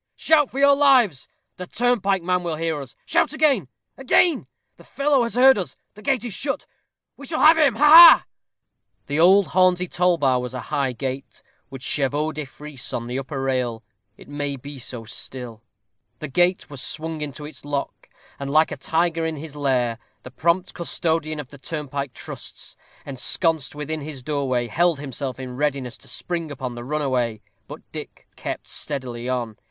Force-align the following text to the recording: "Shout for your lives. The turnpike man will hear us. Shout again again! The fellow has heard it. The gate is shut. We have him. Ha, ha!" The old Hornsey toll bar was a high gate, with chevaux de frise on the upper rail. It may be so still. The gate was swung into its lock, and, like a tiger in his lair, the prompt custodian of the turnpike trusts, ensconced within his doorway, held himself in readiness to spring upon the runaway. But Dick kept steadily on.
"Shout 0.15 0.49
for 0.49 0.57
your 0.57 0.75
lives. 0.75 1.27
The 1.57 1.67
turnpike 1.67 2.23
man 2.23 2.41
will 2.41 2.55
hear 2.55 2.81
us. 2.81 2.95
Shout 3.05 3.33
again 3.33 3.67
again! 3.97 4.47
The 4.77 4.83
fellow 4.83 5.21
has 5.21 5.35
heard 5.35 5.59
it. 5.59 5.75
The 5.93 6.01
gate 6.01 6.25
is 6.25 6.33
shut. 6.33 6.65
We 7.17 7.27
have 7.27 7.55
him. 7.55 7.75
Ha, 7.75 7.85
ha!" 7.85 8.25
The 9.05 9.19
old 9.19 9.49
Hornsey 9.49 9.87
toll 9.87 10.17
bar 10.17 10.41
was 10.41 10.55
a 10.55 10.59
high 10.73 10.91
gate, 10.93 11.43
with 11.69 11.83
chevaux 11.83 12.31
de 12.31 12.45
frise 12.45 12.91
on 12.93 13.05
the 13.05 13.19
upper 13.19 13.39
rail. 13.39 13.83
It 14.17 14.27
may 14.27 14.55
be 14.55 14.79
so 14.79 15.03
still. 15.05 15.61
The 16.17 16.27
gate 16.29 16.67
was 16.67 16.81
swung 16.81 17.21
into 17.21 17.45
its 17.45 17.63
lock, 17.63 18.09
and, 18.39 18.49
like 18.49 18.71
a 18.71 18.77
tiger 18.77 19.23
in 19.23 19.35
his 19.35 19.55
lair, 19.55 19.99
the 20.23 20.31
prompt 20.31 20.73
custodian 20.73 21.39
of 21.39 21.49
the 21.49 21.59
turnpike 21.59 22.13
trusts, 22.13 22.75
ensconced 23.05 23.75
within 23.75 24.01
his 24.01 24.23
doorway, 24.23 24.65
held 24.67 24.99
himself 24.99 25.39
in 25.39 25.57
readiness 25.57 25.95
to 25.99 26.07
spring 26.07 26.49
upon 26.49 26.73
the 26.73 26.83
runaway. 26.83 27.39
But 27.67 27.81
Dick 27.91 28.27
kept 28.35 28.67
steadily 28.67 29.29
on. 29.29 29.57